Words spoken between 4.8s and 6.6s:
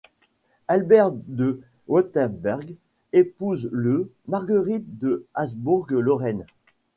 de Habsbourg-Lorraine.